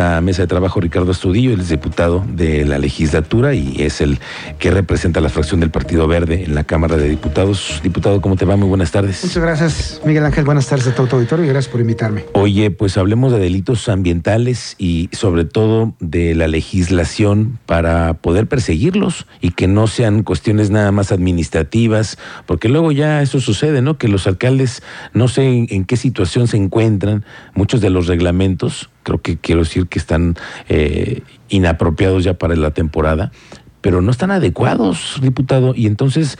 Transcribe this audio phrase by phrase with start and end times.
[0.00, 4.18] la mesa de trabajo Ricardo Astudillo, él es diputado de la legislatura y es el
[4.58, 7.80] que representa la fracción del Partido Verde en la Cámara de Diputados.
[7.82, 8.56] Diputado, ¿cómo te va?
[8.56, 9.22] Muy buenas tardes.
[9.22, 10.46] Muchas gracias, Miguel Ángel.
[10.46, 12.24] Buenas tardes a todo tu auditorio y gracias por invitarme.
[12.32, 19.26] Oye, pues hablemos de delitos ambientales y sobre todo de la legislación para poder perseguirlos
[19.42, 23.98] y que no sean cuestiones nada más administrativas, porque luego ya eso sucede, ¿no?
[23.98, 24.82] Que los alcaldes
[25.12, 29.62] no sé en, en qué situación se encuentran, muchos de los reglamentos creo que quiero
[29.62, 30.36] decir que están
[30.68, 33.32] eh, inapropiados ya para la temporada,
[33.80, 36.38] pero no están adecuados, diputado, y entonces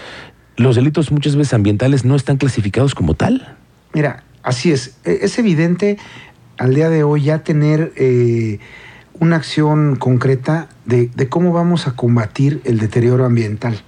[0.56, 3.56] los delitos muchas veces ambientales no están clasificados como tal.
[3.94, 5.98] Mira, así es, e, es evidente
[6.58, 8.58] al día de hoy ya tener eh,
[9.18, 13.80] una acción concreta de, de cómo vamos a combatir el deterioro ambiental.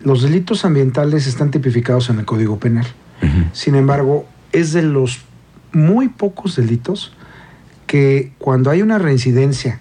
[0.00, 2.86] Los delitos ambientales están tipificados en el Código Penal.
[3.22, 3.44] Uh -huh.
[3.52, 5.20] Sin embargo, es de los
[5.72, 7.12] muy pocos delitos
[7.86, 9.80] que cuando hay una reincidencia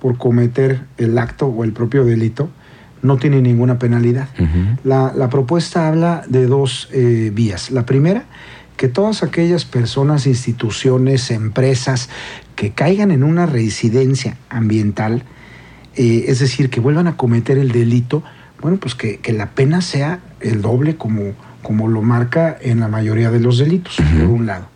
[0.00, 2.50] por cometer el acto o el propio delito,
[3.02, 4.28] no tiene ninguna penalidad.
[4.38, 4.78] Uh -huh.
[4.84, 7.70] la, la, propuesta habla de dos eh, vías.
[7.70, 8.24] La primera,
[8.76, 12.08] que todas aquellas personas, instituciones, empresas
[12.54, 15.22] que caigan en una reincidencia ambiental,
[15.96, 18.22] eh, es decir, que vuelvan a cometer el delito,
[18.60, 22.88] bueno, pues que, que la pena sea el doble como, como lo marca en la
[22.88, 24.20] mayoría de los delitos, uh -huh.
[24.20, 24.68] por un lado.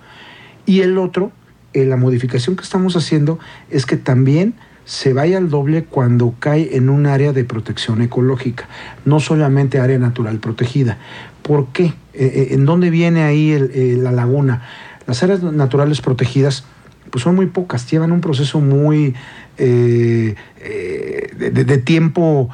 [0.67, 1.33] Y el otro,
[1.75, 3.39] eh, la modificación que estamos haciendo
[3.71, 8.69] es que también se vaya al doble cuando cae en un área de protección ecológica,
[9.05, 10.99] no solamente área natural protegida.
[11.43, 11.85] ¿Por qué?
[11.85, 14.63] Eh, eh ¿En dónde viene ahí el, eh, la laguna?
[15.07, 16.65] Las áreas naturales protegidas
[17.11, 19.15] pues son muy pocas, llevan un proceso muy
[19.59, 22.49] eh, de, de, de, tiempo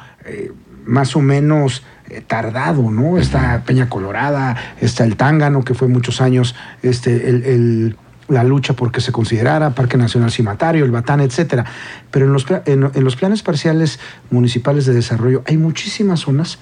[0.85, 1.83] más o menos
[2.27, 3.17] tardado, ¿no?
[3.17, 7.95] Está Peña Colorada, está el Tángano, que fue muchos años este, el, el
[8.29, 11.65] la lucha porque se considerara Parque Nacional Cimatario, el Batán, etcétera.
[12.11, 13.99] Pero en los, en, los planes parciales
[14.29, 16.59] municipales de desarrollo hay muchísimas zonas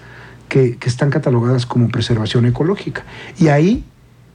[0.50, 3.04] que, que, están catalogadas como preservación ecológica.
[3.38, 3.84] Y ahí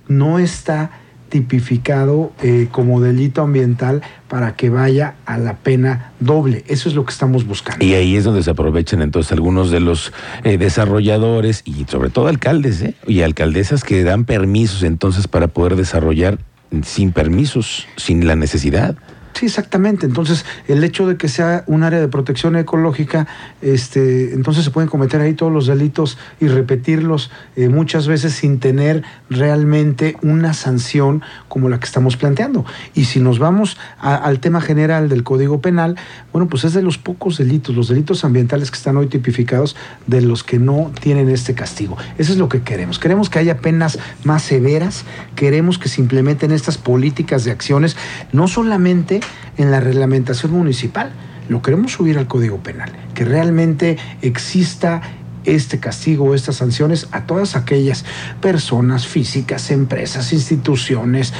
[0.08, 0.90] no está
[1.32, 6.62] tipificado eh, como delito ambiental para que vaya a la pena doble.
[6.68, 7.82] Eso es lo que estamos buscando.
[7.82, 10.12] Y ahí es donde se aprovechan entonces algunos de los
[10.44, 12.94] eh, desarrolladores y sobre todo alcaldes ¿eh?
[13.06, 16.38] y alcaldesas que dan permisos entonces para poder desarrollar
[16.82, 18.96] sin permisos, sin la necesidad.
[19.34, 20.06] Sí, exactamente.
[20.06, 23.26] Entonces, el hecho de que sea un área de protección ecológica,
[23.60, 28.60] este, entonces se pueden cometer ahí todos los delitos y repetirlos eh, muchas veces sin
[28.60, 32.65] tener realmente una sanción como la que estamos planteando.
[32.94, 35.97] Y si nos vamos al tema general del Código Penal,
[36.32, 39.76] bueno, pues es de los pocos delitos, los delitos ambientales que están hoy tipificados,
[40.06, 41.97] de los que no tienen este castigo.
[42.19, 42.99] Eso es lo que queremos.
[42.99, 45.04] Queremos que haya penas más severas,
[45.37, 47.97] queremos que se implementen estas políticas de acciones,
[48.32, 49.21] no solamente
[49.56, 51.12] en la reglamentación municipal.
[51.48, 55.02] Lo queremos subir al Código Penal, que realmente exista
[55.44, 58.04] este castigo, estas sanciones a todas aquellas
[58.40, 61.32] personas físicas, empresas, instituciones,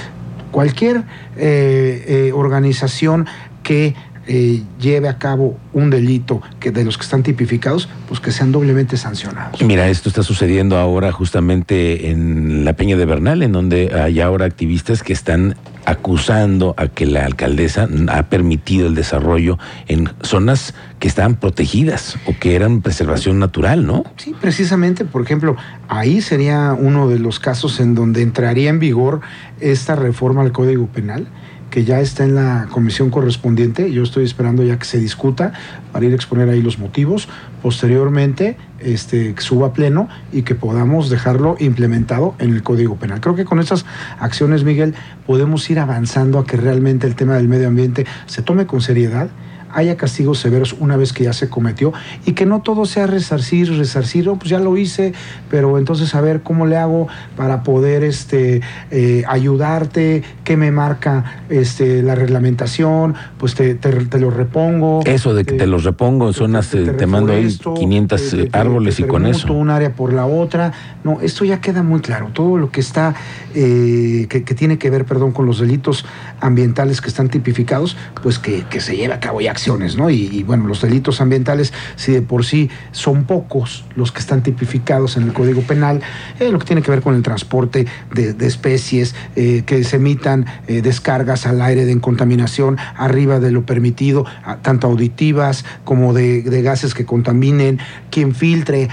[0.51, 1.05] cualquier
[1.37, 3.27] eh, eh, organización
[3.63, 3.95] que
[4.29, 8.53] eh, lleve a cabo un delito que de los que están tipificados, pues que sean
[8.53, 9.61] doblemente sancionados.
[9.63, 14.47] Mira, esto está sucediendo ahora justamente en la Peña de Bernal, en donde hay ahora
[14.47, 21.09] activistas que están acusando a que la alcaldesa ha permitido el desarrollo en zonas que
[21.09, 24.05] estaban protegidas o que eran preservación natural, ¿no?
[24.17, 25.57] Sí, precisamente, por ejemplo,
[25.89, 29.21] ahí sería uno de los casos en donde entraría en vigor
[29.61, 31.27] esta reforma al Código Penal
[31.73, 33.91] que ya está en la comisión correspondiente.
[33.91, 35.55] Yo estoy esperando ya que se discuta
[35.91, 37.31] para ir a exponer ahí los motivos.
[37.63, 43.23] Posteriormente, este, que suba a pleno y que podamos dejarlo implementado en el Código Penal.
[43.23, 43.87] Creo que con estas
[44.21, 44.95] acciones, Miguel,
[45.27, 49.31] podemos ir avanzando a que realmente el tema del medio ambiente se tome con seriedad
[49.73, 51.93] haya castigos severos una vez que ya se cometió
[52.27, 55.13] y que no todo sea resarcir, resarcir, oh, pues ya lo hice,
[55.51, 61.43] pero entonces a ver cómo le hago para poder este, eh, ayudarte, qué me marca
[61.49, 65.01] este, la reglamentación, pues te, te, te lo repongo.
[65.05, 69.01] Eso de que te, te los repongo en zonas, te, te, mando ahí 500 árboles
[69.01, 69.53] y con eso.
[69.53, 70.73] un área por la otra.
[71.05, 72.31] No, esto ya queda muy claro.
[72.33, 73.15] Todo lo que está,
[73.55, 76.05] eh, que, que, tiene que ver, perdón, con los delitos
[76.41, 80.11] ambientales que están tipificados, pues que, que se lleve a cabo ya ¿no?
[80.11, 85.17] Y, bueno, los delitos ambientales, si de por sí son pocos los que están tipificados
[85.17, 86.01] en el Código Penal,
[86.41, 90.47] eh, lo que tiene que ver con el transporte de, especies, eh, que se emitan
[90.67, 94.27] eh, descargas al aire de contaminación arriba de lo permitido,
[94.63, 97.79] tanto auditivas como de, gases que contaminen,
[98.11, 98.89] quien filtre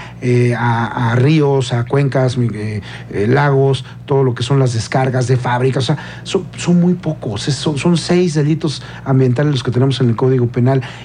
[0.56, 2.36] a, ríos, a cuencas,
[3.10, 7.78] lagos, todo lo que son las descargas de fábricas, o sea, son, muy pocos, son,
[7.78, 10.59] son seis delitos ambientales los que tenemos en el Código Penal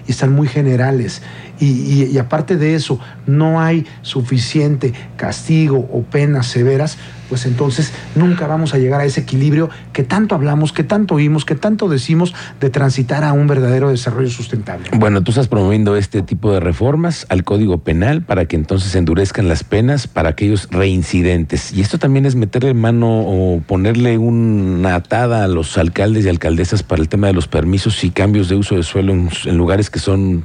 [0.07, 1.21] y están muy generales.
[1.59, 6.97] Y, aparte de eso, no hay suficiente castigo o penas severas,
[7.30, 11.45] pues entonces nunca vamos a llegar a ese equilibrio que tanto hablamos, que tanto oímos,
[11.45, 14.89] que tanto decimos de transitar a un verdadero desarrollo sustentable.
[14.94, 19.48] Bueno, tú estás promoviendo este tipo de reformas al Código Penal para que entonces endurezcan
[19.48, 21.74] las penas para aquellos reincidentes.
[21.74, 26.83] Y esto también es meterle mano o ponerle una atada a los alcaldes y alcaldesas
[26.83, 30.00] para el tema de los permisos y cambios de uso de suelo en lugares que
[30.00, 30.44] son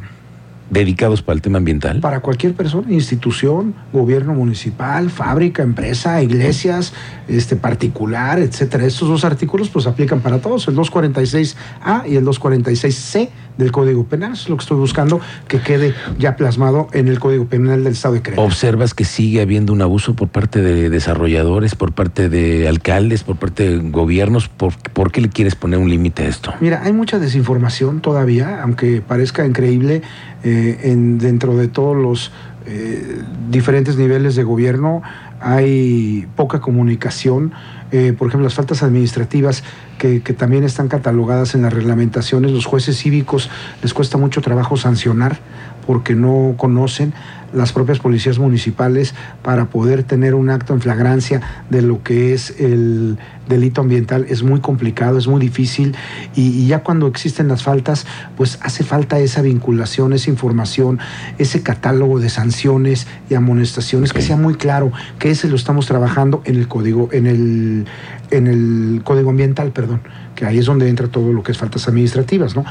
[0.71, 2.01] dedicados para el tema ambiental?
[2.01, 6.93] Para cualquier persona, institución, gobierno municipal, fábrica, empresa, iglesias,
[7.29, 8.87] este particular, etcétera.
[8.87, 13.29] Estos dos artículos pues aplican para todos, el 246A y el 246C
[13.61, 14.33] del Código Penal.
[14.33, 17.93] Eso es lo que estoy buscando que quede ya plasmado en el Código Penal del
[17.93, 18.47] Estado de Querétaro.
[18.47, 23.37] ¿Observas que sigue habiendo un abuso por parte de desarrolladores, por parte de alcaldes, por
[23.37, 24.49] parte de gobiernos?
[24.49, 26.53] ¿Por, por qué le quieres poner un límite a esto?
[26.61, 30.03] Mira, hay mucha desinformación todavía, aunque parezca increíble,
[30.43, 32.33] eh, en, dentro de todos los
[32.67, 35.03] eh, diferentes niveles de gobierno
[35.41, 37.53] hay poca comunicación.
[37.93, 39.65] Eh, por ejemplo, las faltas administrativas
[39.99, 43.51] que, que, también están catalogadas en las reglamentaciones, los jueces cívicos
[43.83, 45.39] les cuesta mucho trabajo sancionar
[45.87, 47.13] porque no conocen
[47.53, 52.55] las propias policías municipales para poder tener un acto en flagrancia de lo que es
[52.61, 54.27] el delito ambiental.
[54.29, 55.97] Es muy complicado, es muy difícil
[56.37, 61.01] y, ya cuando existen las faltas, pues hace falta esa vinculación, esa información,
[61.39, 66.43] ese catálogo de sanciones y amonestaciones que sea muy claro, que ese lo estamos trabajando
[66.45, 67.80] en el código, en el,
[68.31, 70.01] en el código ambiental, perdón,
[70.35, 72.65] que ahí es donde entra todo lo que es faltas administrativas, ¿no?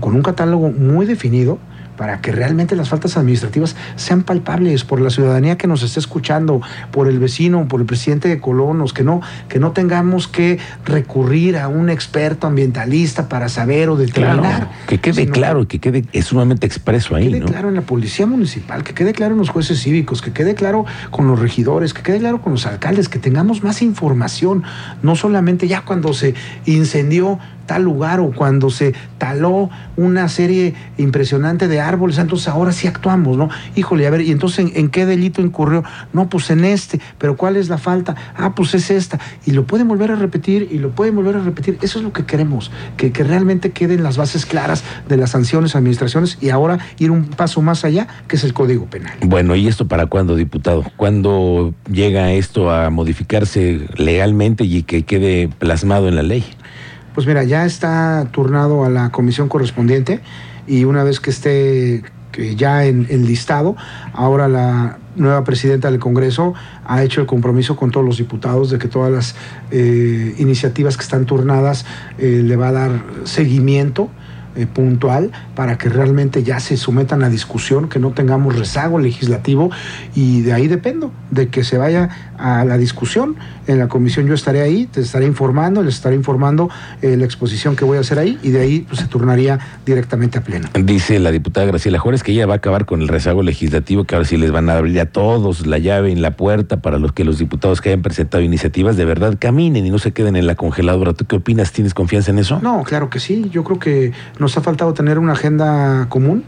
[0.00, 1.58] Con un catálogo muy definido,
[2.02, 6.60] para que realmente las faltas administrativas sean palpables por la ciudadanía que nos esté escuchando,
[6.90, 11.56] por el vecino, por el presidente de Colonos, que no, que no tengamos que recurrir
[11.56, 14.68] a un experto ambientalista para saber o determinar.
[14.88, 17.26] que quede claro, que quede es sumamente expreso ahí.
[17.30, 20.32] Que quede claro en la policía municipal, que quede claro en los jueces cívicos, que
[20.32, 24.64] quede claro con los regidores, que quede claro con los alcaldes, que tengamos más información,
[25.04, 26.34] no solamente ya cuando se
[26.66, 27.38] incendió
[27.78, 33.48] lugar o cuando se taló una serie impresionante de árboles, entonces ahora sí actuamos, ¿no?
[33.76, 35.84] Híjole, a ver, ¿y entonces en, qué delito incurrió?
[36.12, 38.16] No, pues en este, pero ¿cuál es la falta?
[38.36, 39.18] Ah, pues es esta.
[39.46, 41.78] Y lo pueden volver a repetir y lo pueden volver a repetir.
[41.82, 45.76] Eso es lo que queremos, que, que realmente queden las bases claras de las sanciones,
[45.76, 49.14] administraciones y ahora ir un paso más allá, que es el Código Penal.
[49.22, 50.84] Bueno, ¿y esto para cuándo, diputado?
[50.96, 56.44] ¿Cuándo llega esto a modificarse legalmente y que quede plasmado en la ley?
[57.14, 60.20] Pues mira, ya está turnado a la comisión correspondiente
[60.66, 62.02] y una vez que esté
[62.56, 63.76] ya en, el listado,
[64.14, 66.54] ahora la nueva presidenta del Congreso
[66.86, 69.34] ha hecho el compromiso con todos los diputados de que todas las
[69.70, 71.84] eh, iniciativas que están turnadas
[72.16, 74.08] eh, le va a dar seguimiento
[74.56, 79.70] eh, puntual para que realmente ya se sometan a discusión, que no tengamos rezago legislativo
[80.14, 83.36] y de ahí dependo, de que se vaya a la discusión.
[83.66, 86.68] En la comisión yo estaré ahí, te estaré informando, les estaré informando
[87.00, 90.38] eh, la exposición que voy a hacer ahí y de ahí pues, se turnaría directamente
[90.38, 90.68] a pleno.
[90.74, 94.16] Dice la diputada Graciela Juárez que ella va a acabar con el rezago legislativo, que
[94.16, 97.12] ahora sí les van a abrir a todos la llave en la puerta para los
[97.12, 100.46] que los diputados que hayan presentado iniciativas de verdad caminen y no se queden en
[100.46, 101.12] la congeladora.
[101.14, 101.72] ¿Tú qué opinas?
[101.72, 102.58] ¿Tienes confianza en eso?
[102.62, 103.48] No, claro que sí.
[103.50, 104.12] Yo creo que
[104.42, 106.44] nos ha faltado tener una agenda común.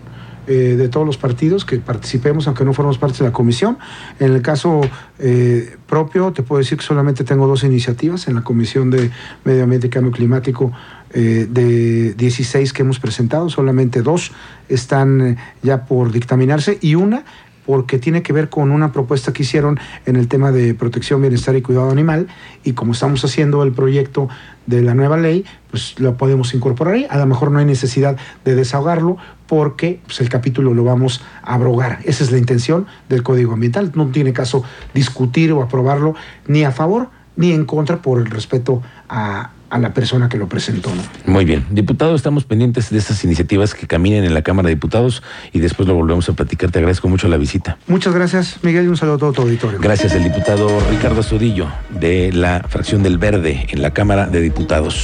[0.46, 3.78] Eh, de todos los partidos que participemos, aunque no formamos parte de la comisión.
[4.20, 4.82] En el caso
[5.18, 9.10] eh, propio, te puedo decir que solamente tengo dos iniciativas en la Comisión de
[9.44, 10.70] Medio Ambiente y Cambio Climático.
[11.14, 14.32] Eh, de 16 que hemos presentado, solamente dos
[14.68, 17.24] están ya por dictaminarse y una
[17.66, 21.56] porque tiene que ver con una propuesta que hicieron en el tema de protección, bienestar
[21.56, 22.28] y cuidado animal,
[22.62, 24.28] y como estamos haciendo el proyecto
[24.66, 27.06] de la nueva ley, pues lo podemos incorporar ahí.
[27.10, 29.16] A lo mejor no hay necesidad de desahogarlo
[29.46, 31.98] porque pues, el capítulo lo vamos a abrogar.
[32.04, 33.92] Esa es la intención del Código Ambiental.
[33.94, 36.14] No tiene caso discutir o aprobarlo
[36.46, 40.48] ni a favor ni en contra por el respeto a, a la persona que lo
[40.48, 40.88] presentó.
[41.26, 41.66] Muy bien.
[41.68, 45.20] Diputado, estamos pendientes de estas iniciativas que caminen en la Cámara de Diputados
[45.52, 46.70] y después lo volvemos a platicar.
[46.70, 47.76] Te agradezco mucho la visita.
[47.88, 49.80] Muchas gracias, Miguel, y un saludo a todo tu auditorio.
[49.80, 54.94] Gracias, el diputado Ricardo Sudillo, de la fracción del Verde en la Cámara de Diputados.